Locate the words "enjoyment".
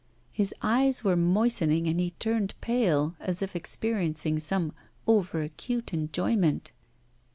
5.93-6.71